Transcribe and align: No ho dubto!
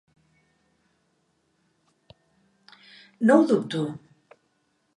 No 3.31 3.37
ho 3.41 3.45
dubto! 3.53 3.85